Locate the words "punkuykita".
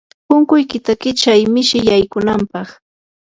0.27-0.93